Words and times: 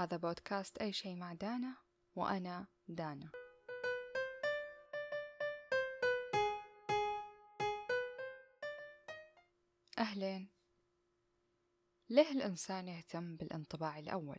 هذا 0.00 0.16
بودكاست 0.16 0.78
أي 0.78 0.92
شيء 0.92 1.16
مع 1.16 1.32
دانا 1.32 1.76
وأنا 2.14 2.66
دانا 2.88 3.30
أهلين 9.98 10.50
ليه 12.08 12.30
الإنسان 12.30 12.88
يهتم 12.88 13.36
بالانطباع 13.36 13.98
الأول؟ 13.98 14.38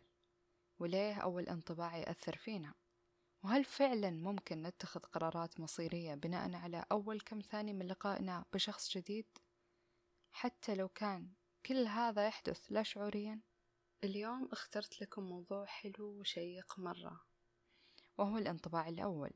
وليه 0.78 1.14
أول 1.14 1.48
انطباع 1.48 1.96
يأثر 1.96 2.36
فينا؟ 2.36 2.74
وهل 3.42 3.64
فعلا 3.64 4.10
ممكن 4.10 4.62
نتخذ 4.62 5.00
قرارات 5.00 5.60
مصيرية 5.60 6.14
بناء 6.14 6.54
على 6.54 6.84
أول 6.92 7.20
كم 7.20 7.40
ثانية 7.40 7.72
من 7.72 7.86
لقائنا 7.86 8.44
بشخص 8.52 8.96
جديد؟ 8.96 9.26
حتى 10.32 10.74
لو 10.74 10.88
كان 10.88 11.32
كل 11.66 11.86
هذا 11.86 12.26
يحدث 12.26 12.66
لا 12.70 12.82
شعوريا؟ 12.82 13.51
اليوم 14.04 14.48
اخترت 14.52 15.02
لكم 15.02 15.22
موضوع 15.22 15.64
حلو 15.64 16.06
وشيق 16.06 16.78
مرة. 16.78 17.20
وهو 18.18 18.38
الانطباع 18.38 18.88
الأول. 18.88 19.30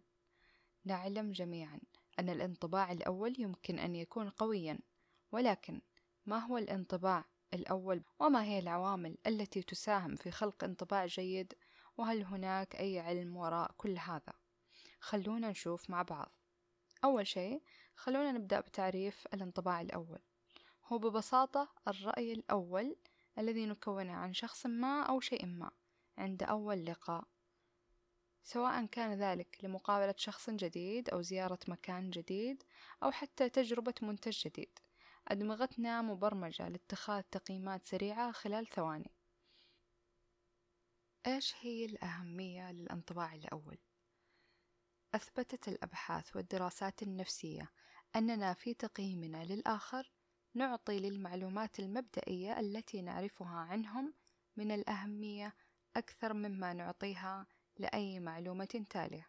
نعلم 0.84 1.32
جميعا 1.32 1.80
أن 2.18 2.28
الانطباع 2.28 2.92
الأول 2.92 3.34
يمكن 3.38 3.78
أن 3.78 3.96
يكون 3.96 4.30
قويا 4.30 4.78
ولكن 5.32 5.80
ما 6.26 6.38
هو 6.38 6.58
الانطباع 6.58 7.24
الأول؟ 7.54 8.02
وما 8.20 8.44
هي 8.44 8.58
العوامل 8.58 9.16
التي 9.26 9.62
تساهم 9.62 10.16
في 10.16 10.30
خلق 10.30 10.64
انطباع 10.64 11.06
جيد؟ 11.06 11.54
وهل 11.96 12.22
هناك 12.22 12.76
أي 12.76 12.98
علم 12.98 13.36
وراء 13.36 13.72
كل 13.76 13.98
هذا؟ 13.98 14.32
خلونا 15.00 15.50
نشوف 15.50 15.90
مع 15.90 16.02
بعض. 16.02 16.32
أول 17.04 17.26
شيء 17.26 17.62
خلونا 17.96 18.32
نبدأ 18.32 18.60
بتعريف 18.60 19.26
الانطباع 19.34 19.80
الأول. 19.80 20.20
هو 20.84 20.98
ببساطة 20.98 21.68
الرأي 21.88 22.32
الأول 22.32 22.96
الذي 23.38 23.66
نكونه 23.66 24.12
عن 24.12 24.34
شخص 24.34 24.66
ما 24.66 25.02
أو 25.02 25.20
شيء 25.20 25.46
ما. 25.46 25.70
عند 26.18 26.42
أول 26.42 26.86
لقاء. 26.86 27.24
سواء 28.42 28.86
كان 28.86 29.18
ذلك 29.18 29.58
لمقابلة 29.62 30.14
شخص 30.16 30.50
جديد 30.50 31.10
أو 31.10 31.22
زيارة 31.22 31.58
مكان 31.68 32.10
جديد 32.10 32.62
أو 33.02 33.10
حتى 33.10 33.48
تجربة 33.48 33.94
منتج 34.02 34.42
جديد. 34.48 34.78
أدمغتنا 35.28 36.02
مبرمجة 36.02 36.68
لاتخاذ 36.68 37.22
تقييمات 37.22 37.86
سريعة 37.86 38.32
خلال 38.32 38.66
ثواني. 38.66 39.10
إيش 41.26 41.54
هي 41.60 41.84
الأهمية 41.84 42.72
للانطباع 42.72 43.34
الأول؟ 43.34 43.78
أثبتت 45.14 45.68
الأبحاث 45.68 46.36
والدراسات 46.36 47.02
النفسية 47.02 47.70
أننا 48.16 48.54
في 48.54 48.74
تقييمنا 48.74 49.44
للآخر 49.44 50.12
نعطي 50.56 50.98
للمعلومات 50.98 51.78
المبدئية 51.80 52.60
التي 52.60 53.02
نعرفها 53.02 53.56
عنهم 53.56 54.14
من 54.56 54.70
الأهمية 54.70 55.54
أكثر 55.96 56.32
مما 56.32 56.72
نعطيها 56.72 57.46
لأي 57.78 58.20
معلومة 58.20 58.86
تالية. 58.90 59.28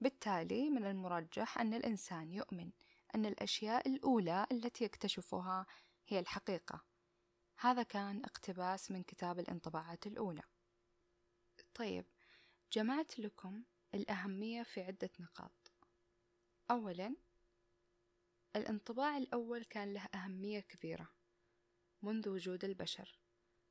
بالتالي 0.00 0.70
من 0.70 0.84
المرجح 0.84 1.58
أن 1.58 1.74
الإنسان 1.74 2.32
يؤمن 2.32 2.70
أن 3.14 3.26
الأشياء 3.26 3.88
الأولى 3.88 4.46
التي 4.52 4.84
يكتشفها 4.84 5.66
هي 6.08 6.18
الحقيقة. 6.18 6.84
هذا 7.56 7.82
كان 7.82 8.24
اقتباس 8.24 8.90
من 8.90 9.02
كتاب 9.02 9.38
الانطباعات 9.38 10.06
الأولى. 10.06 10.42
طيب 11.74 12.06
جمعت 12.72 13.18
لكم 13.18 13.64
الأهمية 13.94 14.62
في 14.62 14.82
عدة 14.82 15.10
نقاط. 15.20 15.72
أولا 16.70 17.16
الانطباع 18.58 19.16
الأول 19.16 19.64
كان 19.64 19.92
له 19.92 20.08
أهمية 20.14 20.60
كبيرة 20.60 21.08
منذ 22.02 22.28
وجود 22.28 22.64
البشر 22.64 23.18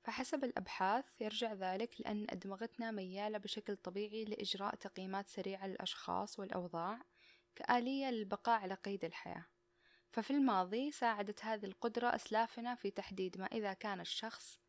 فحسب 0.03 0.43
الأبحاث 0.43 1.21
يرجع 1.21 1.53
ذلك 1.53 2.01
لأن 2.01 2.27
أدمغتنا 2.29 2.91
ميالة 2.91 3.37
بشكل 3.37 3.75
طبيعي 3.75 4.25
لإجراء 4.25 4.75
تقييمات 4.75 5.29
سريعة 5.29 5.67
للأشخاص 5.67 6.39
والأوضاع 6.39 7.01
كآلية 7.55 8.09
للبقاء 8.09 8.61
على 8.61 8.73
قيد 8.73 9.05
الحياة. 9.05 9.45
ففي 10.11 10.31
الماضي 10.31 10.91
ساعدت 10.91 11.45
هذه 11.45 11.65
القدرة 11.65 12.15
أسلافنا 12.15 12.75
في 12.75 12.91
تحديد 12.91 13.37
ما 13.37 13.45
إذا 13.45 13.73
كان 13.73 14.01
الشخص 14.01 14.59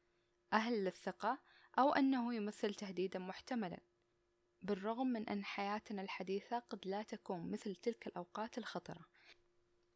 أهل 0.53 0.85
للثقة 0.85 1.39
أو 1.79 1.93
أنه 1.93 2.35
يمثل 2.35 2.75
تهديدا 2.75 3.19
محتملا 3.19 3.81
بالرغم 4.63 5.07
من 5.07 5.29
أن 5.29 5.45
حياتنا 5.45 6.03
الحديثة 6.03 6.59
قد 6.59 6.87
لا 6.87 7.03
تكون 7.03 7.51
مثل 7.51 7.75
تلك 7.75 8.07
الأوقات 8.07 8.59
الخطرة. 8.59 9.07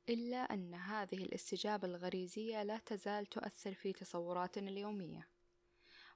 إلا 0.09 0.39
أن 0.39 0.75
هذه 0.75 1.23
الاستجابة 1.23 1.89
الغريزية 1.89 2.63
لا 2.63 2.79
تزال 2.79 3.27
تؤثر 3.27 3.75
في 3.75 3.93
تصوراتنا 3.93 4.71
اليومية. 4.71 5.29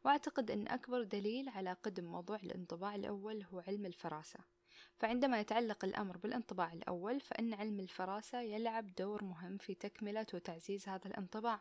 وأعتقد 0.04 0.50
أن 0.50 0.68
أكبر 0.68 1.02
دليل 1.02 1.48
على 1.48 1.72
قدم 1.72 2.04
موضوع 2.04 2.36
الانطباع 2.36 2.94
الأول 2.94 3.42
هو 3.42 3.60
علم 3.66 3.86
الفراسة. 3.86 4.38
فعندما 4.96 5.40
يتعلق 5.40 5.84
الأمر 5.84 6.16
بالانطباع 6.16 6.72
الأول 6.72 7.20
فإن 7.20 7.54
علم 7.54 7.80
الفراسة 7.80 8.40
يلعب 8.40 8.94
دور 8.94 9.24
مهم 9.24 9.58
في 9.58 9.74
تكملة 9.74 10.26
وتعزيز 10.34 10.88
هذا 10.88 11.06
الانطباع. 11.06 11.60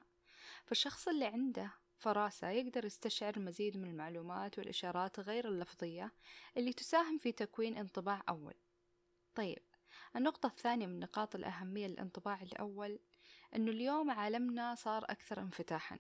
فالشخص 0.66 1.08
اللي 1.08 1.26
عنده 1.26 1.72
فراسة 1.98 2.50
يقدر 2.50 2.86
يستشعر 2.86 3.40
مزيد 3.40 3.78
من 3.78 3.90
المعلومات 3.90 4.60
والإشارات 4.60 5.20
غير 5.20 5.48
اللفظية 5.48 6.12
اللي 6.58 6.74
تساهم 6.74 7.18
في 7.18 7.32
تكوين 7.32 7.78
انطباع 7.78 8.24
أول. 8.30 8.54
طيب 9.36 9.64
النقطة 10.16 10.48
الثانية 10.48 10.88
من 10.88 11.00
نقاط 11.00 11.36
الأهمية 11.36 11.88
للانطباع 11.88 12.42
الأول 12.42 13.00
أنه 13.56 13.72
اليوم 13.72 14.12
عالمنا 14.12 14.76
صار 14.76 15.04
أكثر 15.04 15.42
انفتاحا 15.42 16.00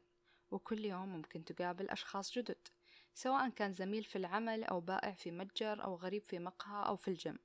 وكل 0.51 0.85
يوم 0.85 1.09
ممكن 1.09 1.45
تقابل 1.45 1.89
أشخاص 1.89 2.31
جدد 2.31 2.67
سواء 3.13 3.49
كان 3.49 3.73
زميل 3.73 4.03
في 4.03 4.17
العمل 4.17 4.63
أو 4.63 4.79
بائع 4.79 5.11
في 5.11 5.31
متجر 5.31 5.83
أو 5.83 5.95
غريب 5.95 6.23
في 6.23 6.39
مقهى 6.39 6.87
أو 6.87 6.95
في 6.95 7.07
الجيم. 7.07 7.39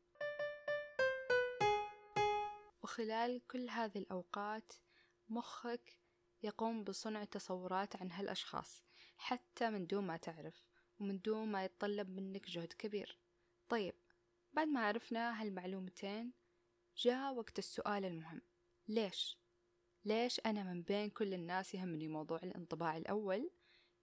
وخلال 2.83 3.47
كل 3.47 3.71
هذه 3.71 3.99
الأوقات 3.99 4.73
مخك 5.29 5.99
يقوم 6.43 6.85
بصنع 6.85 7.25
تصورات 7.25 7.97
عن 7.97 8.13
هالأشخاص 8.13 8.83
حتى 9.19 9.71
من 9.71 9.87
دون 9.87 10.07
ما 10.07 10.17
تعرف 10.17 10.65
ومن 11.01 11.21
دون 11.21 11.49
ما 11.49 11.65
يتطلب 11.65 12.09
منك 12.09 12.51
جهد 12.51 12.73
كبير. 12.73 13.19
طيب 13.69 13.95
بعد 14.53 14.69
ما 14.69 14.87
عرفنا 14.87 15.43
هالمعلومتين 15.43 16.40
جاء 17.01 17.35
وقت 17.35 17.59
السؤال 17.59 18.05
المهم. 18.05 18.41
ليش؟ 18.89 19.39
ليش 20.05 20.41
أنا 20.47 20.63
من 20.63 20.83
بين 20.83 21.11
كل 21.11 21.35
الناس 21.35 21.75
يهمني 21.75 22.09
موضوع 22.09 22.41
الانطباع 22.43 22.97
الأول؟ 22.97 23.51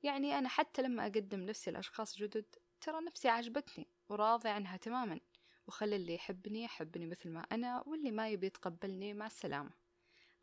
يعني 0.04 0.38
أنا 0.38 0.50
حتى 0.50 0.82
لما 0.82 1.04
أقدم 1.04 1.40
نفسي 1.40 1.72
لأشخاص 1.72 2.18
جدد 2.18 2.46
ترى 2.82 3.02
نفسي 3.02 3.30
عجبتني 3.30 3.88
وراضي 4.10 4.50
عنها 4.50 4.78
تماما 4.78 5.20
وخلي 5.68 5.96
اللي 5.96 6.14
يحبني 6.14 6.64
يحبني 6.64 7.06
مثل 7.06 7.30
ما 7.30 7.40
أنا 7.40 7.84
واللي 7.88 8.12
ما 8.12 8.30
يبي 8.30 8.48
يتقبلني 8.48 9.14
مع 9.14 9.26
السلامة. 9.26 9.72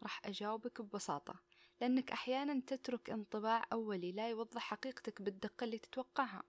راح 0.02 0.26
أجاوبك 0.26 0.80
ببساطة 0.80 1.40
لأنك 1.80 2.10
أحيانا 2.10 2.60
تترك 2.66 3.10
انطباع 3.10 3.64
أولي 3.72 4.12
لا 4.12 4.30
يوضح 4.30 4.62
حقيقتك 4.62 5.22
بالدقة 5.22 5.64
اللي 5.64 5.78
تتوقعها 5.78 6.42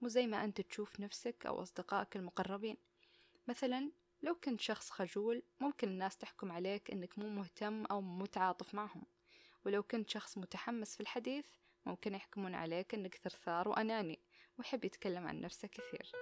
مو 0.00 0.08
زي 0.08 0.26
ما 0.26 0.44
أنت 0.44 0.60
تشوف 0.60 1.00
نفسك 1.00 1.46
أو 1.46 1.62
أصدقائك 1.62 2.16
المقربين. 2.16 2.76
مثلا 3.48 3.92
لو 4.22 4.34
كنت 4.34 4.60
شخص 4.60 4.90
خجول 4.90 5.42
ممكن 5.60 5.88
الناس 5.88 6.16
تحكم 6.16 6.52
عليك 6.52 6.90
أنك 6.90 7.18
مو 7.18 7.28
مهتم 7.28 7.84
أو 7.84 8.00
متعاطف 8.00 8.74
معهم. 8.74 9.02
ولو 9.66 9.82
كنت 9.82 10.10
شخص 10.10 10.38
متحمس 10.38 10.94
في 10.94 11.00
الحديث 11.00 11.46
ممكن 11.86 12.14
يحكمون 12.14 12.54
عليك 12.54 12.94
أنك 12.94 13.14
ثرثار 13.14 13.68
وأناني 13.68 14.20
ويحب 14.58 14.84
يتكلم 14.84 15.26
عن 15.26 15.40
نفسه 15.40 15.68
كثير. 15.68 16.12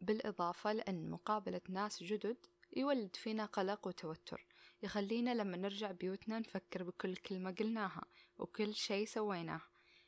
بالإضافة 0.00 0.72
لأن 0.72 1.10
مقابلة 1.10 1.60
ناس 1.68 2.02
جدد 2.02 2.46
يولد 2.76 3.16
فينا 3.16 3.44
قلق 3.44 3.86
وتوتر 3.86 4.46
يخلينا 4.82 5.34
لما 5.34 5.56
نرجع 5.56 5.92
بيوتنا 5.92 6.38
نفكر 6.38 6.82
بكل 6.82 7.16
كلمة 7.16 7.52
قلناها 7.52 8.04
وكل 8.38 8.74
شيء 8.74 9.06
سويناه. 9.06 9.60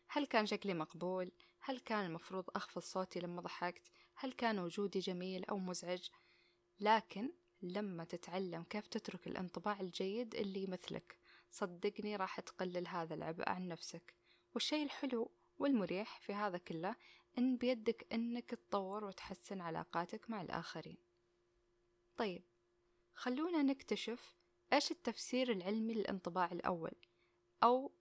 هل 0.08 0.26
كان 0.26 0.46
شكلي 0.46 0.74
مقبول؟ 0.74 1.32
هل 1.68 1.78
كان 1.78 2.06
المفروض 2.06 2.44
أخفض 2.56 2.82
صوتي 2.82 3.20
لما 3.20 3.42
ضحكت؟ 3.42 3.82
هل 4.14 4.32
كان 4.32 4.58
وجودي 4.58 4.98
جميل 4.98 5.44
أو 5.44 5.58
مزعج؟ 5.58 6.08
لكن 6.80 7.32
لما 7.62 8.04
تتعلم 8.04 8.62
كيف 8.62 8.86
تترك 8.86 9.26
الانطباع 9.26 9.80
الجيد 9.80 10.34
اللي 10.34 10.62
يمثلك 10.62 11.18
صدقني 11.50 12.16
راح 12.16 12.40
تقلل 12.40 12.88
هذا 12.88 13.14
العبء 13.14 13.48
عن 13.48 13.68
نفسك 13.68 14.14
والشيء 14.54 14.84
الحلو 14.84 15.30
والمريح 15.58 16.20
في 16.20 16.34
هذا 16.34 16.58
كله 16.58 16.96
إن 17.38 17.56
بيدك 17.56 18.06
إنك 18.12 18.50
تطور 18.50 19.04
وتحسن 19.04 19.60
علاقاتك 19.60 20.30
مع 20.30 20.42
الآخرين 20.42 20.98
طيب 22.16 22.44
خلونا 23.14 23.62
نكتشف 23.62 24.36
إيش 24.72 24.90
التفسير 24.90 25.52
العلمي 25.52 25.94
للانطباع 25.94 26.52
الأول 26.52 26.94
أو 27.62 27.92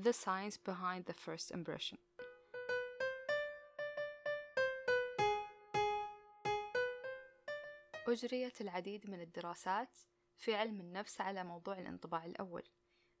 The 0.00 0.12
Science 0.12 0.56
Behind 0.56 1.04
the 1.06 1.14
First 1.14 1.50
Impression 1.54 1.96
أجريت 8.16 8.60
العديد 8.60 9.10
من 9.10 9.20
الدراسات 9.20 9.98
في 10.36 10.54
علم 10.54 10.80
النفس 10.80 11.20
على 11.20 11.44
موضوع 11.44 11.78
الانطباع 11.78 12.24
الأول. 12.24 12.62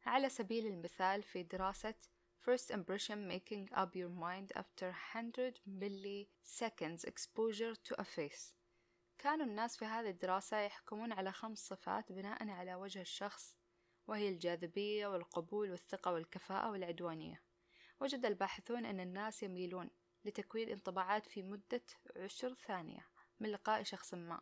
على 0.06 0.28
سبيل 0.28 0.66
المثال 0.66 1.22
في 1.22 1.42
دراسة 1.42 1.94
First 2.40 2.70
impression 2.70 3.28
making 3.28 3.68
up 3.74 3.94
your 3.94 4.08
mind 4.08 4.52
after 4.54 4.92
100 5.14 5.52
milliseconds 5.68 7.04
exposure 7.04 7.74
to 7.74 7.94
a 8.00 8.04
face. 8.04 8.54
كانوا 9.18 9.46
الناس 9.46 9.76
في 9.76 9.84
هذه 9.84 10.10
الدراسة 10.10 10.60
يحكمون 10.60 11.12
على 11.12 11.32
خمس 11.32 11.58
صفات 11.58 12.12
بناء 12.12 12.48
على 12.48 12.74
وجه 12.74 13.00
الشخص 13.00 13.56
وهي 14.06 14.28
الجاذبية 14.28 15.06
والقبول 15.06 15.70
والثقة 15.70 16.12
والكفاءة 16.12 16.70
والعدوانية. 16.70 17.42
وجد 18.00 18.26
الباحثون 18.26 18.86
أن 18.86 19.00
الناس 19.00 19.42
يميلون 19.42 19.90
لتكوين 20.24 20.68
انطباعات 20.68 21.26
في 21.26 21.42
مدة 21.42 21.82
عشر 22.16 22.54
ثانية 22.54 23.06
من 23.40 23.50
لقاء 23.50 23.82
شخص 23.82 24.14
ما. 24.14 24.40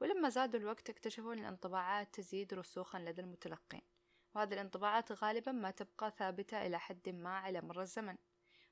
ولما 0.00 0.28
زادوا 0.28 0.60
الوقت 0.60 0.90
اكتشفوا 0.90 1.32
أن 1.32 1.38
الانطباعات 1.38 2.14
تزيد 2.14 2.54
رسوخا 2.54 2.98
لدى 2.98 3.20
المتلقين 3.20 3.82
وهذه 4.34 4.54
الانطباعات 4.54 5.12
غالبا 5.12 5.52
ما 5.52 5.70
تبقى 5.70 6.10
ثابتة 6.10 6.66
إلى 6.66 6.78
حد 6.78 7.08
ما 7.08 7.38
على 7.38 7.60
مر 7.60 7.82
الزمن. 7.82 8.16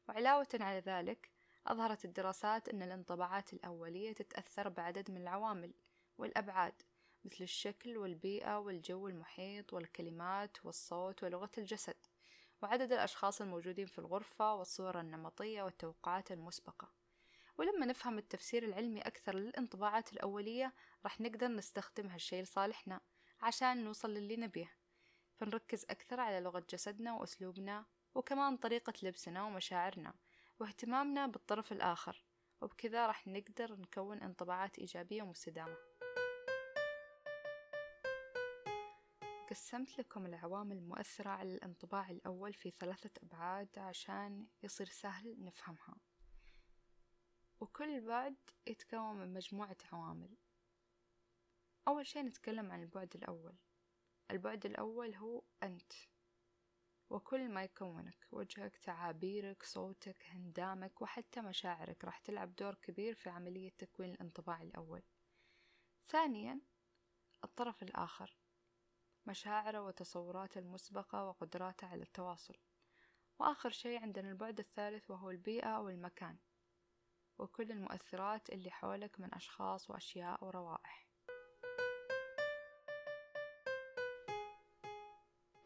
وعلاوة 0.08 0.48
على 0.60 0.78
ذلك 0.78 1.30
أظهرت 1.66 2.04
الدراسات 2.04 2.68
أن 2.68 2.82
الانطباعات 2.82 3.52
الأولية 3.52 4.12
تتأثر 4.12 4.68
بعدد 4.68 5.10
من 5.10 5.16
العوامل 5.16 5.74
والأبعاد 6.18 6.82
مثل 7.24 7.44
الشكل 7.44 7.98
والبيئة 7.98 8.58
والجو 8.58 9.08
المحيط 9.08 9.72
والكلمات 9.72 10.64
والصوت 10.64 11.22
ولغة 11.22 11.50
الجسد 11.58 11.96
وعدد 12.62 12.92
الأشخاص 12.92 13.40
الموجودين 13.40 13.86
في 13.86 13.98
الغرفة 13.98 14.54
والصورة 14.54 15.00
النمطية 15.00 15.62
والتوقعات 15.62 16.32
المسبقة. 16.32 17.03
ولما 17.58 17.86
نفهم 17.86 18.18
التفسير 18.18 18.64
العلمي 18.64 19.00
أكثر 19.00 19.34
للانطباعات 19.34 20.12
الأولية 20.12 20.74
راح 21.04 21.20
نقدر 21.20 21.48
نستخدم 21.48 22.06
هالشي 22.06 22.42
لصالحنا 22.42 23.00
عشان 23.40 23.84
نوصل 23.84 24.10
للي 24.10 24.36
نبيه. 24.36 24.76
فنركز 25.36 25.84
أكثر 25.90 26.20
على 26.20 26.40
لغة 26.40 26.66
جسدنا 26.70 27.14
وأسلوبنا 27.14 27.86
وكمان 28.14 28.56
طريقة 28.56 28.92
لبسنا 29.02 29.42
ومشاعرنا 29.42 30.14
واهتمامنا 30.60 31.26
بالطرف 31.26 31.72
الآخر. 31.72 32.24
وبكذا 32.60 33.06
راح 33.06 33.26
نقدر 33.26 33.76
نكون 33.76 34.22
انطباعات 34.22 34.78
إيجابية 34.78 35.22
ومستدامة. 35.22 35.76
قسمت 39.50 39.98
لكم 39.98 40.26
العوامل 40.26 40.76
المؤثرة 40.76 41.30
على 41.30 41.54
الانطباع 41.54 42.10
الأول 42.10 42.52
في 42.52 42.70
ثلاثة 42.70 43.10
أبعاد 43.22 43.78
عشان 43.78 44.46
يصير 44.62 44.86
سهل 44.86 45.44
نفهمها. 45.44 45.96
وكل 47.64 48.00
بعد 48.00 48.36
يتكون 48.66 49.16
من 49.16 49.32
مجموعة 49.34 49.76
عوامل. 49.92 50.36
أول 51.88 52.06
شي 52.06 52.22
نتكلم 52.22 52.72
عن 52.72 52.82
البعد 52.82 53.14
الأول. 53.14 53.56
البعد 54.30 54.66
الأول 54.66 55.14
هو 55.14 55.42
أنت. 55.62 55.92
وكل 57.10 57.48
ما 57.48 57.64
يكونك 57.64 58.26
وجهك 58.32 58.76
تعابيرك 58.76 59.62
صوتك 59.62 60.26
هندامك 60.26 61.02
وحتى 61.02 61.40
مشاعرك 61.40 62.04
راح 62.04 62.18
تلعب 62.18 62.56
دور 62.56 62.74
كبير 62.74 63.14
في 63.14 63.30
عملية 63.30 63.70
تكوين 63.78 64.10
الانطباع 64.10 64.62
الأول. 64.62 65.02
ثانيا 66.04 66.60
الطرف 67.44 67.82
الآخر. 67.82 68.36
مشاعره 69.26 69.82
وتصوراته 69.82 70.58
المسبقة 70.58 71.24
وقدراته 71.24 71.86
على 71.86 72.02
التواصل. 72.02 72.56
وآخر 73.38 73.70
شيء 73.70 74.02
عندنا 74.02 74.30
البعد 74.30 74.58
الثالث 74.58 75.10
وهو 75.10 75.30
البيئة 75.30 75.80
والمكان. 75.80 76.38
وكل 77.38 77.70
المؤثرات 77.72 78.50
اللي 78.50 78.70
حولك 78.70 79.20
من 79.20 79.34
أشخاص 79.34 79.90
وأشياء 79.90 80.44
وروائح. 80.44 81.08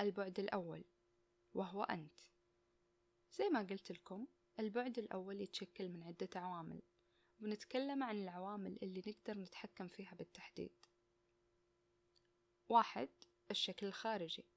البعد 0.00 0.38
الأول 0.38 0.84
وهو 1.54 1.82
أنت. 1.82 2.20
زي 3.32 3.48
ما 3.48 3.60
قلت 3.62 3.92
لكم 3.92 4.26
البعد 4.58 4.98
الأول 4.98 5.40
يتشكل 5.40 5.88
من 5.88 6.02
عدة 6.02 6.28
عوامل. 6.36 6.82
ونتكلم 7.40 8.02
عن 8.02 8.22
العوامل 8.22 8.78
اللي 8.82 9.02
نقدر 9.06 9.38
نتحكم 9.38 9.88
فيها 9.88 10.14
بالتحديد. 10.14 10.86
واحد 12.68 13.08
الشكل 13.50 13.86
الخارجي. 13.86 14.48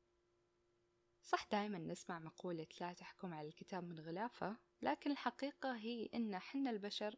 صح 1.22 1.48
دايما 1.52 1.78
نسمع 1.78 2.20
مقولة 2.20 2.68
لا 2.82 2.94
تحكم 2.94 3.34
على 3.34 3.48
الكتاب 3.48 3.84
من 3.84 4.00
غلافة؟ 4.00 4.58
لكن 4.82 5.12
الحقيقة 5.12 5.76
هي 5.78 6.10
إن 6.14 6.40
حنا 6.40 6.70
البشر 6.70 7.16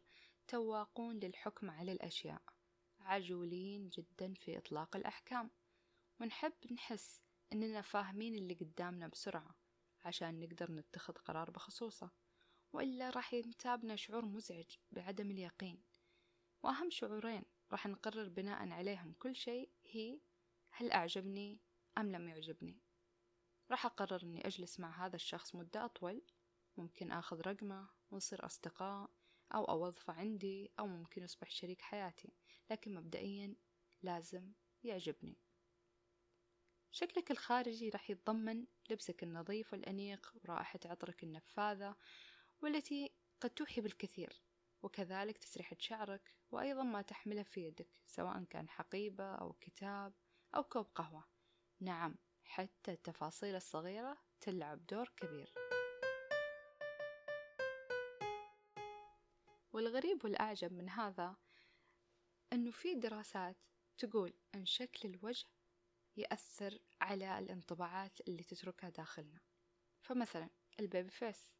تواقون 0.48 1.18
للحكم 1.18 1.70
على 1.70 1.92
الأشياء 1.92 2.42
عجولين 3.00 3.88
جدا 3.88 4.34
في 4.34 4.58
إطلاق 4.58 4.96
الأحكام. 4.96 5.50
ونحب 6.20 6.52
نحس 6.72 7.22
إننا 7.52 7.82
فاهمين 7.82 8.34
اللي 8.34 8.54
قدامنا 8.54 9.08
بسرعة 9.08 9.54
عشان 10.04 10.40
نقدر 10.40 10.72
نتخذ 10.72 11.12
قرار 11.12 11.50
بخصوصه. 11.50 12.10
وإلا 12.72 13.10
راح 13.10 13.34
ينتابنا 13.34 13.96
شعور 13.96 14.24
مزعج 14.24 14.76
بعدم 14.90 15.30
اليقين. 15.30 15.82
وأهم 16.62 16.90
شعورين 16.90 17.42
راح 17.72 17.86
نقرر 17.86 18.28
بناء 18.28 18.68
عليهم 18.70 19.12
كل 19.18 19.36
شيء 19.36 19.70
هي 19.84 20.20
هل 20.70 20.92
أعجبني 20.92 21.60
أم 21.98 22.12
لم 22.12 22.28
يعجبني. 22.28 22.80
راح 23.70 23.86
أقرر 23.86 24.22
أني 24.22 24.46
أجلس 24.46 24.80
مع 24.80 25.06
هذا 25.06 25.16
الشخص 25.16 25.54
مدة 25.54 25.84
أطول 25.84 26.22
ممكن 26.76 27.12
أخذ 27.12 27.40
رقمه 27.40 27.88
ونصير 28.10 28.46
أصدقاء 28.46 29.10
أو 29.54 29.64
أوظفه 29.64 30.12
عندي 30.12 30.72
أو 30.78 30.86
ممكن 30.86 31.22
يصبح 31.22 31.50
شريك 31.50 31.82
حياتي 31.82 32.32
لكن 32.70 32.94
مبدئيا 32.94 33.54
لازم 34.02 34.52
يعجبني. 34.84 35.38
شكلك 36.90 37.30
الخارجي 37.30 37.88
راح 37.88 38.10
يتضمن 38.10 38.66
لبسك 38.90 39.22
النظيف 39.22 39.72
والأنيق 39.72 40.32
ورائحة 40.34 40.80
عطرك 40.84 41.24
النفاذة 41.24 41.96
والتي 42.62 43.14
قد 43.40 43.50
توحي 43.50 43.80
بالكثير 43.80 44.42
وكذلك 44.82 45.38
تسريحة 45.38 45.76
شعرك 45.78 46.34
وأيضا 46.50 46.82
ما 46.82 47.02
تحمله 47.02 47.42
في 47.42 47.60
يدك 47.60 48.02
سواء 48.06 48.44
كان 48.44 48.68
حقيبة 48.68 49.34
أو 49.34 49.52
كتاب 49.52 50.12
أو 50.54 50.62
كوب 50.62 50.86
قهوة. 50.94 51.24
نعم 51.80 52.14
حتى 52.44 52.92
التفاصيل 52.92 53.56
الصغيرة 53.56 54.18
تلعب 54.40 54.86
دور 54.86 55.08
كبير. 55.16 55.54
والغريب 59.74 60.24
والأعجب 60.24 60.72
من 60.72 60.88
هذا 60.88 61.36
أنه 62.52 62.70
في 62.70 62.94
دراسات 62.94 63.56
تقول 63.98 64.32
أن 64.54 64.66
شكل 64.66 65.08
الوجه 65.08 65.46
يأثر 66.16 66.78
على 67.00 67.38
الانطباعات 67.38 68.20
اللي 68.20 68.42
تتركها 68.42 68.90
داخلنا. 68.90 69.40
فمثلا 70.00 70.50
ال 70.80 70.86
baby 70.86 71.10
face 71.10 71.52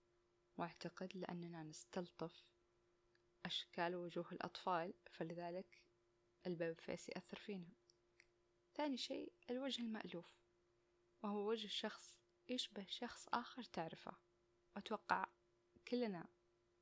واعتقد 0.56 1.16
لأننا 1.16 1.62
نستلطف 1.62 2.44
أشكال 3.44 3.94
وجوه 3.94 4.32
الأطفال 4.32 4.94
فلذلك 5.10 5.82
ال 6.46 6.53
baby 6.53 6.80
face 6.80 7.08
يأثر 7.08 7.38
فينا. 7.38 7.72
ثاني 8.74 8.96
شيء 8.96 9.32
الوجه 9.50 9.82
المألوف 9.82 10.34
وهو 11.22 11.50
وجه 11.50 11.66
شخص 11.66 12.18
يشبه 12.48 12.86
شخص 12.88 13.28
آخر 13.28 13.62
تعرفه. 13.62 14.16
أتوقع 14.76 15.26
كلنا 15.88 16.28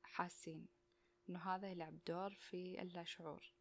حاسين 0.03 0.82
إنه 1.29 1.39
هذا 1.55 1.71
يلعب 1.71 1.99
دور 2.07 2.33
في 2.33 2.81
اللاشعور. 2.81 3.53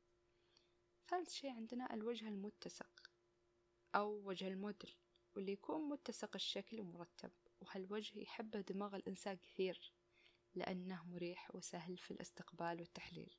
ثالث 1.08 1.30
شيء 1.30 1.50
عندنا 1.50 1.94
الوجه 1.94 2.28
المتسق 2.28 3.10
أو 3.94 4.28
وجه 4.28 4.48
الموديل 4.48 4.94
واللي 5.34 5.52
يكون 5.52 5.88
متسق 5.88 6.30
الشكل 6.34 6.80
ومرتب 6.80 7.30
وهالوجه 7.60 8.18
يحبه 8.18 8.60
دماغ 8.60 8.96
الإنسان 8.96 9.36
كثير 9.36 9.92
لأنه 10.54 11.04
مريح 11.04 11.54
وسهل 11.54 11.98
في 11.98 12.10
الاستقبال 12.10 12.80
والتحليل. 12.80 13.36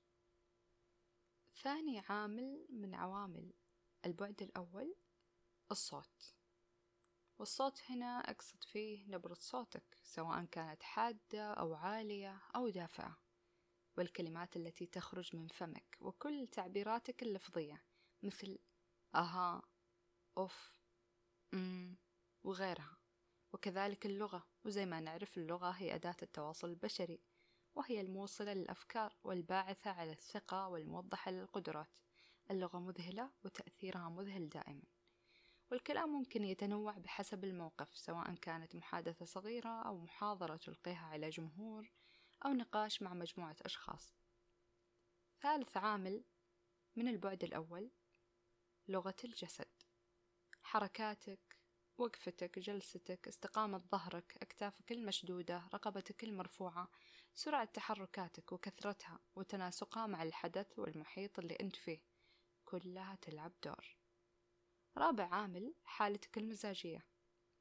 ثاني 1.55 1.99
عامل 1.99 2.65
من 2.69 2.95
عوامل 2.95 3.53
البعد 4.05 4.41
الأول 4.41 4.95
الصوت. 5.71 6.35
والصوت 7.39 7.81
هنا 7.89 8.19
أقصد 8.19 8.63
فيه 8.63 9.07
نبرة 9.07 9.33
صوتك 9.33 9.97
سواء 10.03 10.45
كانت 10.45 10.83
حادة 10.83 11.53
أو 11.53 11.73
عالية 11.73 12.41
أو 12.55 12.69
دافئة. 12.69 13.22
والكلمات 13.97 14.55
التي 14.55 14.85
تخرج 14.85 15.35
من 15.35 15.47
فمك 15.47 15.97
وكل 16.01 16.47
تعبيراتك 16.47 17.23
اللفظية 17.23 17.83
مثل 18.23 18.59
أها 19.15 19.61
أوف 20.37 20.73
أم 21.53 21.97
وغيرها. 22.43 22.97
وكذلك 23.53 24.05
اللغة 24.05 24.47
وزي 24.65 24.85
ما 24.85 24.99
نعرف 24.99 25.37
اللغة 25.37 25.69
هي 25.69 25.95
أداة 25.95 26.15
التواصل 26.21 26.69
البشري 26.69 27.21
وهي 27.75 28.01
الموصلة 28.01 28.53
للأفكار 28.53 29.15
والباعثة 29.23 29.91
على 29.91 30.11
الثقة 30.11 30.67
والموضحة 30.67 31.31
للقدرات. 31.31 31.99
اللغة 32.51 32.79
مذهلة 32.79 33.31
وتأثيرها 33.43 34.09
مذهل 34.09 34.49
دائما. 34.49 34.83
والكلام 35.71 36.09
ممكن 36.09 36.43
يتنوع 36.43 36.97
بحسب 36.97 37.43
الموقف 37.43 37.97
سواء 37.97 38.35
كانت 38.35 38.75
محادثة 38.75 39.25
صغيرة 39.25 39.81
أو 39.81 39.97
محاضرة 39.97 40.55
تلقيها 40.55 41.05
على 41.05 41.29
جمهور 41.29 41.91
أو 42.45 42.53
نقاش 42.53 43.01
مع 43.01 43.13
مجموعة 43.13 43.55
أشخاص. 43.61 44.13
ثالث 45.41 45.77
عامل 45.77 46.23
من 46.95 47.07
البعد 47.07 47.43
الأول 47.43 47.91
لغة 48.87 49.15
الجسد. 49.23 49.71
حركاتك 50.61 51.57
وقفتك 51.97 52.59
جلستك 52.59 53.27
استقامة 53.27 53.77
ظهرك 53.77 54.37
أكتافك 54.41 54.91
المشدودة 54.91 55.69
رقبتك 55.73 56.23
المرفوعة 56.23 56.89
سرعة 57.33 57.65
تحركاتك 57.65 58.51
وكثرتها 58.51 59.19
وتناسقها 59.35 60.07
مع 60.07 60.23
الحدث 60.23 60.79
والمحيط 60.79 61.39
اللي 61.39 61.57
أنت 61.61 61.75
فيه. 61.75 62.01
كلها 62.65 63.15
تلعب 63.15 63.51
دور. 63.63 63.97
رابع 64.97 65.23
عامل 65.23 65.75
حالتك 65.83 66.37
المزاجية. 66.37 67.05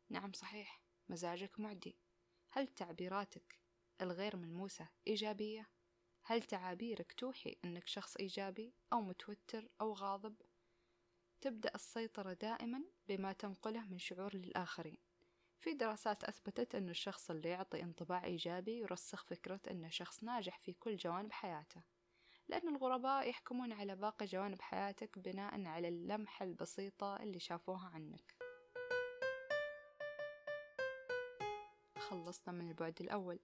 نعم 0.09 0.33
صحيح 0.33 0.83
مزاجك 1.09 1.61
معدي. 1.61 1.99
هل 2.51 2.67
تعبيراتك 2.67 3.62
الغير 4.03 4.37
ملموسة 4.37 4.89
إيجابية؟ 5.07 5.69
هل 6.23 6.43
تعابيرك 6.43 7.13
توحي 7.13 7.57
أنك 7.65 7.87
شخص 7.87 8.17
إيجابي 8.17 8.75
أو 8.93 9.01
متوتر 9.01 9.69
أو 9.81 9.93
غاضب؟ 9.93 10.35
تبدأ 11.41 11.75
السيطرة 11.75 12.33
دائما 12.33 12.85
بما 13.09 13.33
تنقله 13.33 13.87
من 13.87 13.99
شعور 13.99 14.37
للآخرين 14.37 14.99
في 15.59 15.75
دراسات 15.75 16.25
أثبتت 16.25 16.75
أن 16.75 16.89
الشخص 16.89 17.31
اللي 17.31 17.49
يعطي 17.49 17.83
انطباع 17.83 18.25
إيجابي 18.25 18.79
يرسخ 18.79 19.25
فكرة 19.25 19.61
أنه 19.71 19.89
شخص 19.89 20.25
ناجح 20.25 20.59
في 20.59 20.73
كل 20.73 20.97
جوانب 20.97 21.33
حياته 21.33 21.83
لأن 22.49 22.69
الغرباء 22.69 23.29
يحكمون 23.29 23.73
على 23.73 23.97
باقي 23.97 24.27
جوانب 24.27 24.63
حياتك 24.63 25.19
بناء 25.19 25.65
على 25.65 25.89
اللمحة 25.89 26.45
البسيطة 26.45 27.17
اللي 27.17 27.39
شافوها 27.39 27.89
عنك 27.89 28.37
خلصنا 31.99 32.55
من 32.55 32.69
البعد 32.69 33.01
الأول 33.01 33.39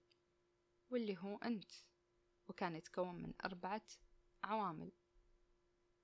واللي 0.89 1.17
هو 1.17 1.37
أنت. 1.37 1.71
وكان 2.47 2.75
يتكون 2.75 3.15
من 3.15 3.33
أربعة 3.45 3.81
عوامل 4.43 4.91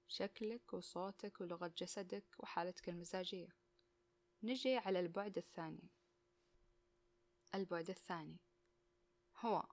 شكلك 0.08 0.74
وصوتك 0.74 1.42
ولغة 1.42 1.74
جسدك 1.78 2.26
وحالتك 2.40 2.90
المزاجية. 2.90 3.56
نجي 4.44 4.78
على 4.78 5.00
البعد 5.00 5.38
الثاني. 5.38 5.90
البعد 7.56 7.90
الثاني 7.90 8.38
هو 9.38 9.64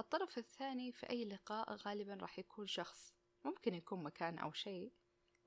الطرف 0.00 0.38
الثاني 0.38 0.92
في 0.92 1.10
أي 1.10 1.24
لقاء 1.24 1.74
غالبا 1.74 2.14
راح 2.14 2.38
يكون 2.38 2.66
شخص. 2.66 3.14
ممكن 3.44 3.74
يكون 3.74 4.02
مكان 4.02 4.38
أو 4.38 4.52
شيء 4.52 4.92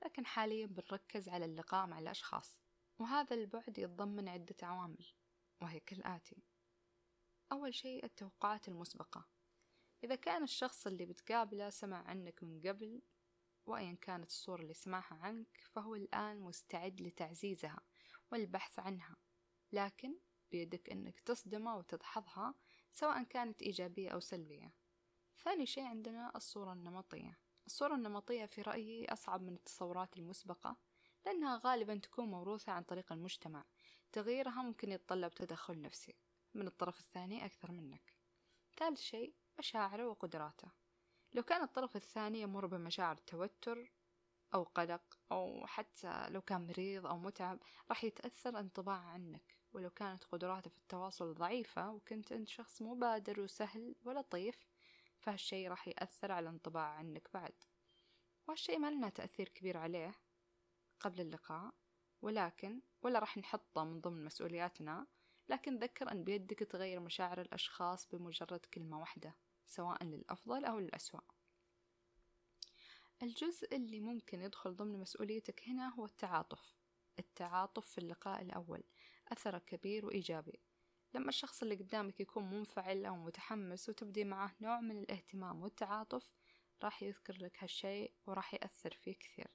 لكن 0.04 0.26
حاليا 0.26 0.66
بنركز 0.66 1.28
على 1.28 1.44
اللقاء 1.44 1.86
مع 1.86 1.98
الأشخاص. 1.98 2.58
وهذا 2.98 3.34
البعد 3.34 3.78
يتضمن 3.78 4.28
عدة 4.28 4.56
عوامل 4.62 5.06
وهي 5.62 5.80
كالآتي 5.80 6.42
أول 7.52 7.74
شيء 7.74 8.04
التوقعات 8.04 8.68
المسبقة. 8.68 9.28
إذا 10.04 10.14
كان 10.14 10.42
الشخص 10.42 10.86
اللي 10.86 11.06
بتقابله 11.06 11.70
سمع 11.70 11.96
عنك 11.96 12.42
من 12.42 12.60
قبل 12.60 13.02
وأيا 13.66 13.98
كانت 14.00 14.30
الصورة 14.30 14.62
اللي 14.62 14.74
سمعها 14.74 15.14
عنك 15.14 15.60
فهو 15.72 15.94
الآن 15.94 16.40
مستعد 16.40 17.00
لتعزيزها 17.00 17.80
والبحث 18.32 18.78
عنها. 18.78 19.16
لكن 19.72 20.18
بيدك 20.50 20.90
أنك 20.90 21.20
تصدمه 21.20 21.76
وتدحضها 21.76 22.54
سواء 22.92 23.22
كانت 23.22 23.62
إيجابية 23.62 24.10
أو 24.10 24.20
سلبية. 24.20 24.72
ثاني 25.44 25.66
شيء 25.66 25.84
عندنا 25.84 26.32
الصورة 26.36 26.72
النمطية. 26.72 27.38
الصورة 27.66 27.94
النمطية 27.94 28.46
في 28.46 28.62
رأيي 28.62 29.12
أصعب 29.12 29.42
من 29.42 29.54
التصورات 29.54 30.16
المسبقة 30.16 30.76
لأنها 31.26 31.60
غالبا 31.64 31.96
تكون 31.96 32.24
موروثة 32.24 32.72
عن 32.72 32.82
طريق 32.82 33.12
المجتمع. 33.12 33.64
تغييرها 34.12 34.62
ممكن 34.62 34.92
يتطلب 34.92 35.34
تدخل 35.34 35.80
نفسي. 35.80 36.14
من 36.54 36.66
الطرف 36.66 37.00
الثاني 37.00 37.44
أكثر 37.44 37.72
منك. 37.72 38.14
ثالث 38.78 39.00
شيء 39.00 39.34
مشاعره 39.58 40.08
وقدراته. 40.08 40.68
لو 41.32 41.42
كان 41.42 41.62
الطرف 41.62 41.96
الثاني 41.96 42.40
يمر 42.40 42.66
بمشاعر 42.66 43.16
توتر 43.16 43.92
أو 44.54 44.62
قلق 44.62 45.18
أو 45.32 45.66
حتى 45.66 46.28
لو 46.28 46.42
كان 46.42 46.66
مريض 46.66 47.06
أو 47.06 47.18
متعب 47.18 47.58
راح 47.88 48.04
يتأثر 48.04 48.60
انطباع 48.60 48.98
عنك. 48.98 49.58
ولو 49.72 49.90
كانت 49.90 50.24
قدراته 50.24 50.70
في 50.70 50.78
التواصل 50.78 51.34
ضعيفة 51.34 51.90
وكنت 51.90 52.32
أنت 52.32 52.48
شخص 52.48 52.82
مبادر 52.82 53.40
وسهل 53.40 53.94
ولطيف 54.04 54.66
فهالشي 55.18 55.68
راح 55.68 55.88
يأثر 55.88 56.32
على 56.32 56.48
انطباع 56.48 56.84
عنك 56.84 57.28
بعد. 57.34 57.54
وهالشي 58.48 58.76
ما 58.76 58.90
لنا 58.90 59.08
تأثير 59.08 59.48
كبير 59.48 59.76
عليه 59.76 60.14
قبل 61.00 61.20
اللقاء 61.20 61.74
ولكن 62.22 62.80
ولا 63.02 63.18
راح 63.18 63.38
نحطه 63.38 63.84
من 63.84 64.00
ضمن 64.00 64.24
مسؤولياتنا 64.24 65.06
لكن 65.48 65.78
ذكر 65.78 66.12
أن 66.12 66.24
بيدك 66.24 66.58
تغير 66.58 67.00
مشاعر 67.00 67.40
الأشخاص 67.40 68.08
بمجرد 68.08 68.66
كلمة 68.74 69.00
واحدة 69.00 69.34
سواء 69.66 70.04
للأفضل 70.04 70.64
أو 70.64 70.78
للأسوأ. 70.78 71.20
الجزء 73.22 73.76
اللي 73.76 74.00
ممكن 74.00 74.40
يدخل 74.40 74.76
ضمن 74.76 75.00
مسؤوليتك 75.00 75.68
هنا 75.68 75.94
هو 75.94 76.04
التعاطف. 76.04 76.74
التعاطف 77.18 77.86
في 77.86 77.98
اللقاء 77.98 78.42
الأول 78.42 78.82
أثره 79.28 79.58
كبير 79.58 80.06
وإيجابي. 80.06 80.60
لما 81.14 81.28
الشخص 81.28 81.62
اللي 81.62 81.74
قدامك 81.74 82.20
يكون 82.20 82.50
منفعل 82.50 83.04
أو 83.04 83.16
متحمس 83.16 83.88
وتبدي 83.88 84.24
معه 84.24 84.54
نوع 84.60 84.80
من 84.80 84.98
الاهتمام 84.98 85.62
والتعاطف 85.62 86.32
راح 86.82 87.02
يذكر 87.02 87.36
لك 87.36 87.62
هالشيء 87.62 88.14
وراح 88.26 88.54
يأثر 88.54 88.90
فيه 88.90 89.14
كثير. 89.14 89.48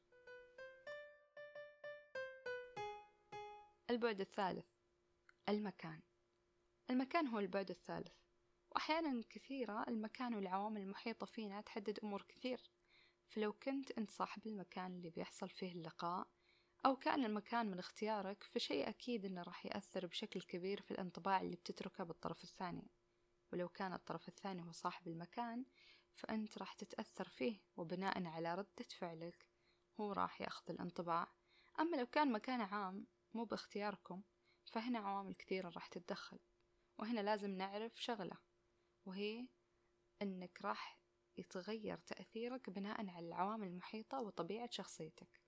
البعد 3.90 4.22
الثالث. 4.22 4.79
المكان. 5.50 6.02
المكان 6.90 7.28
هو 7.28 7.40
البعد 7.40 7.70
الثالث. 7.70 8.14
وأحيانا 8.72 9.24
كثيرة 9.30 9.86
المكان 9.88 10.34
والعوامل 10.34 10.82
المحيطة 10.82 11.26
فينا 11.26 11.62
تحدد 11.62 12.00
أمور 12.04 12.22
كثير. 12.22 12.72
فلو 13.28 13.54
كنت 13.54 13.92
أنت 13.92 14.12
صاحب 14.12 14.48
المكان 14.48 14.96
اللي 14.96 15.10
بيحصل 15.10 15.50
فيه 15.50 15.72
اللقاء 15.72 16.28
أو 16.86 16.96
كان 16.96 17.26
المكان 17.26 17.72
من 17.72 17.80
اختيارك 17.80 18.44
فشيء 18.44 18.90
أكيد 18.90 19.26
أنه 19.26 19.42
راح 19.42 19.66
يأثر 19.66 20.06
بشكل 20.06 20.42
كبير 20.42 20.82
في 20.82 20.92
الانطباع 20.92 21.42
اللي 21.42 21.56
بتتركه 21.56 22.04
بالطرف 22.04 22.44
الثاني. 22.44 22.88
ولو 23.54 23.70
كان 23.70 23.94
الطرف 23.94 24.28
الثاني 24.28 24.64
هو 24.64 24.72
صاحب 24.72 25.08
المكان 25.08 25.66
فأنت 26.16 26.58
راح 26.58 26.74
تتأثر 26.74 27.28
فيه 27.28 27.62
وبناء 27.78 28.26
على 28.26 28.56
ردة 28.56 28.86
فعلك 28.98 29.46
هو 30.00 30.12
راح 30.12 30.42
يأخذ 30.42 30.72
الانطباع. 30.72 31.28
أما 31.80 31.98
لو 31.98 32.06
كان 32.06 32.32
مكان 32.32 32.62
عام 32.62 33.06
مو 33.34 33.44
باختياركم. 33.44 34.22
فهنا 34.70 35.00
عوامل 35.00 35.34
كثيرة 35.34 35.70
راح 35.70 35.88
تتدخل 35.88 36.40
وهنا 36.98 37.20
لازم 37.20 37.52
نعرف 37.52 38.02
شغلة 38.02 38.38
وهي 39.06 39.48
أنك 40.22 40.62
راح 40.62 41.00
يتغير 41.38 41.98
تأثيرك 41.98 42.70
بناء 42.70 43.10
على 43.10 43.28
العوامل 43.28 43.68
المحيطة 43.68 44.22
وطبيعة 44.22 44.70
شخصيتك 44.72 45.42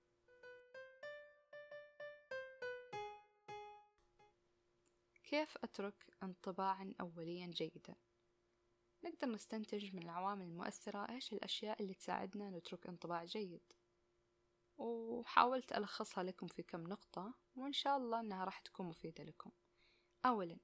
كيف 5.24 5.56
أترك 5.64 6.16
انطباعا 6.22 6.94
أوليا 7.00 7.46
جيدا؟ 7.46 7.94
نقدر 9.04 9.28
نستنتج 9.28 9.94
من 9.94 10.02
العوامل 10.02 10.46
المؤثرة 10.46 11.10
إيش 11.10 11.32
الأشياء 11.32 11.82
اللي 11.82 11.94
تساعدنا 11.94 12.50
نترك 12.50 12.86
انطباع 12.86 13.24
جيد 13.24 13.72
وحاولت 14.78 15.72
ألخصها 15.72 16.24
لكم 16.24 16.46
في 16.46 16.62
كم 16.62 16.82
نقطة 16.82 17.34
وإن 17.56 17.72
شاء 17.72 17.96
الله 17.96 18.20
أنها 18.20 18.44
راح 18.44 18.58
تكون 18.58 18.86
مفيدة 18.86 19.24
لكم. 19.24 19.50
أولا 20.26 20.58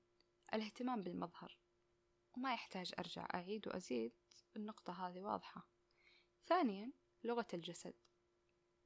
الاهتمام 0.54 1.02
بالمظهر. 1.02 1.58
وما 2.36 2.52
يحتاج 2.52 2.92
أرجع 2.98 3.28
أعيد 3.34 3.68
وأزيد 3.68 4.12
النقطة 4.56 5.08
هذه 5.08 5.20
واضحة. 5.20 5.68
ثانيا 6.46 6.92
لغة 7.24 7.46
الجسد. 7.54 7.94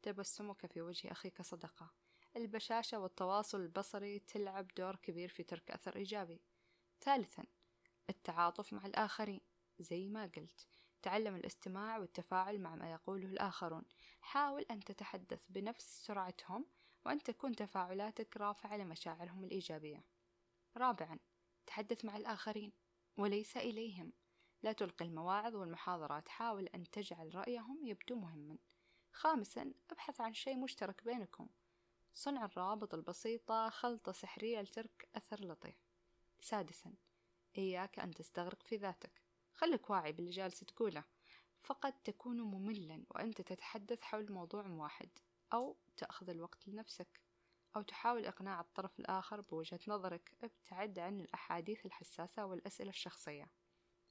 تبسمك 0.03 0.67
في 0.67 0.81
وجه 0.81 1.13
أخيك 1.13 1.43
صدقة. 1.43 1.91
البشاشة 2.37 2.99
والتواصل 2.99 3.61
البصري 3.61 4.19
تلعب 4.19 4.69
دور 4.69 4.97
كبير 4.97 5.29
في 5.29 5.43
ترك 5.43 5.71
أثر 5.71 5.97
إيجابي. 5.97 6.43
ثالثا 7.01 7.45
التعاطف 8.11 8.73
مع 8.73 8.87
الآخرين. 8.87 9.41
زي 9.79 10.09
ما 10.09 10.23
قلت 10.37 10.67
تعلم 11.03 11.37
الاستماع 11.37 11.99
والتفاعل 11.99 12.61
مع 12.61 12.75
ما 12.75 12.93
يقوله 12.93 13.27
الآخرون. 13.27 13.85
حاول 14.21 14.63
أن 14.63 14.81
تتحدث 14.81 15.41
بنفس 15.49 16.07
سرعتهم 16.07 16.67
وأن 17.07 17.23
تكون 17.23 17.57
تفاعلاتك 17.57 18.37
رافعة 18.37 18.77
لمشاعرهم 18.77 19.45
الإيجابية. 19.45 20.05
رابعا 20.77 21.19
تحدث 21.67 22.05
مع 22.05 22.17
الآخرين 22.17 22.73
وليس 23.17 23.57
إليهم. 23.57 24.13
لا 24.63 24.73
تلقي 24.73 25.05
المواعظ 25.05 25.57
والمحاضرات 25.57 26.29
حاول 26.29 26.67
أن 26.67 26.91
تجعل 26.91 27.35
رأيهم 27.35 27.87
يبدو 27.87 28.17
مهما. 28.17 28.59
خامسا 29.13 29.73
ابحث 29.91 30.21
عن 30.21 30.35
شيء 30.35 30.57
مشترك 30.57 31.05
بينكم. 31.05 31.49
صنع 32.15 32.45
الروابط 32.45 32.95
البسيطة 32.95 33.69
خلطة 33.69 34.13
سحرية 34.13 34.61
لترك 34.61 35.09
أثر 35.15 35.45
لطيف. 35.45 35.77
سادسا 36.41 36.95
إياك 37.59 37.99
أن 37.99 38.15
تستغرق 38.15 38.63
في 38.63 38.77
ذاتك. 38.77 39.23
خلك 39.55 39.91
واعي 39.91 40.13
باللي 40.13 40.31
جالس 40.31 40.61
تقوله. 40.61 41.05
فقد 41.63 41.93
تكون 42.03 42.41
مملا 42.41 43.05
وأنت 43.11 43.41
تتحدث 43.41 44.03
حول 44.03 44.33
موضوع 44.33 44.67
واحد. 44.69 45.09
أو 45.53 45.77
تأخذ 45.97 46.31
الوقت 46.31 46.69
لنفسك 46.69 47.21
أو 47.77 47.83
تحاول 47.83 48.27
إقناع 48.27 48.61
الطرف 48.61 49.01
الآخر 49.01 49.41
بوجهة 49.41 49.81
نظرك. 49.89 50.33
ابتعد 50.43 50.99
عن 50.99 51.21
الأحاديث 51.21 51.87
الحساسة 51.87 52.45
والأسئلة 52.45 52.91
الشخصية. 52.91 53.51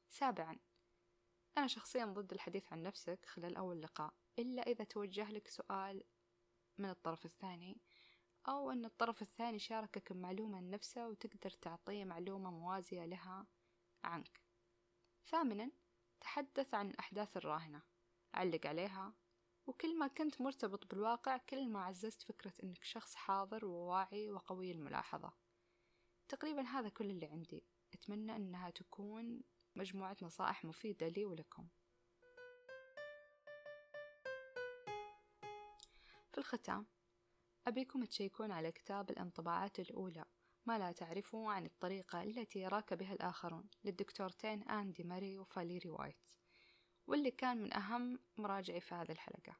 سابعا 0.09 0.59
أنا 1.57 1.67
شخصيا 1.67 2.05
ضد 2.05 2.33
الحديث 2.33 2.73
عن 2.73 2.83
نفسك 2.83 3.25
خلال 3.25 3.57
أول 3.57 3.81
لقاء 3.81 4.13
إلا 4.39 4.61
إذا 4.61 4.83
توجه 4.83 5.31
لك 5.31 5.47
سؤال 5.47 6.03
من 6.77 6.89
الطرف 6.89 7.25
الثاني 7.25 7.77
أو 8.47 8.71
أن 8.71 8.85
الطرف 8.85 9.21
الثاني 9.21 9.59
شاركك 9.59 10.13
بمعلومة 10.13 10.57
عن 10.57 10.69
نفسه 10.69 11.07
وتقدر 11.07 11.49
تعطيه 11.49 12.05
معلومة 12.05 12.51
موازية 12.51 13.05
لها 13.05 13.45
عنك. 14.03 14.41
ثامنا 15.25 15.71
تحدث 16.21 16.73
عن 16.73 16.89
الأحداث 16.89 17.37
الراهنة. 17.37 17.81
علق 18.33 18.67
عليها 18.67 19.13
وكل 19.71 19.99
ما 19.99 20.07
كنت 20.07 20.41
مرتبط 20.41 20.89
بالواقع 20.89 21.37
كل 21.37 21.69
ما 21.69 21.83
عززت 21.83 22.21
فكرة 22.21 22.53
أنك 22.63 22.83
شخص 22.83 23.15
حاضر 23.15 23.65
وواعي 23.65 24.31
وقوي 24.31 24.71
الملاحظة 24.71 25.33
تقريبا 26.29 26.61
هذا 26.61 26.89
كل 26.89 27.09
اللي 27.09 27.25
عندي. 27.25 27.63
أتمنى 27.93 28.35
أنها 28.35 28.69
تكون 28.69 29.41
مجموعة 29.75 30.17
نصائح 30.21 30.65
مفيدة 30.65 31.07
لي 31.07 31.25
ولكم. 31.25 31.67
في 36.31 36.37
الختام 36.37 36.85
أبيكم 37.67 38.05
تشيكون 38.05 38.51
على 38.51 38.71
كتاب 38.71 39.09
الانطباعات 39.09 39.79
الأولى. 39.79 40.25
ما 40.65 40.79
لا 40.79 40.91
تعرفوا 40.91 41.51
عن 41.51 41.65
الطريقة 41.65 42.23
التي 42.23 42.59
يراك 42.59 42.93
بها 42.93 43.13
الآخرون. 43.13 43.69
للدكتورتين 43.83 44.63
آندي 44.63 45.03
ماري 45.03 45.37
وفاليري 45.37 45.89
وايت. 45.89 46.40
واللي 47.11 47.31
كان 47.31 47.57
من 47.57 47.73
أهم 47.73 48.19
مراجعي 48.37 48.81
في 48.81 48.95
هذه 48.95 49.11
الحلقة. 49.11 49.57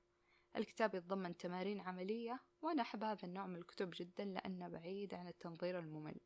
الكتاب 0.55 0.95
يتضمن 0.95 1.37
تمارين 1.37 1.79
عملية 1.79 2.39
وأنا 2.61 2.81
أحب 2.81 3.03
هذا 3.03 3.25
النوع 3.25 3.47
من 3.47 3.55
الكتب 3.55 3.91
جدا 3.95 4.25
لأنه 4.25 4.67
بعيد 4.67 5.13
عن 5.13 5.27
التنظير 5.27 5.79
الممل. 5.79 6.19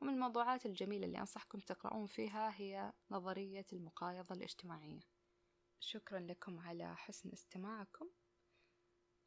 ومن 0.00 0.14
الموضوعات 0.14 0.66
الجميلة 0.66 1.06
اللي 1.06 1.18
أنصحكم 1.18 1.58
تقرؤون 1.58 2.06
فيها 2.06 2.52
هي 2.60 2.92
نظرية 3.10 3.66
المقايضة 3.72 4.34
الاجتماعية. 4.34 5.00
شكرا 5.80 6.20
لكم 6.20 6.60
على 6.60 6.96
حسن 6.96 7.30
استماعكم. 7.32 8.08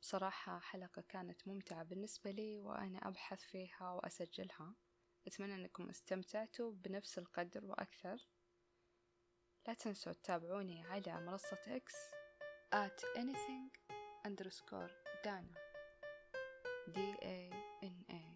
بصراحة 0.01 0.59
حلقة 0.59 1.01
كانت 1.01 1.47
ممتعة 1.47 1.83
بالنسبة 1.83 2.31
لي 2.31 2.59
وأنا 2.59 3.07
أبحث 3.07 3.41
فيها 3.43 3.91
وأسجلها. 3.91 4.75
أتمنى 5.27 5.55
أنكم 5.55 5.89
استمتعتوا 5.89 6.71
بنفس 6.71 7.17
القدر 7.17 7.65
وأكثر. 7.65 8.27
لا 9.67 9.73
تنسوا 9.73 10.13
تتابعوني 10.13 10.83
على 10.83 11.21
منصة 11.21 11.57
إكس 11.67 11.95
at 12.73 13.03
anything 13.17 13.69
underscore 14.27 14.91
dana 15.23 15.57
d 16.95 16.97
a 17.21 17.49
n 17.81 17.97
a 18.09 18.34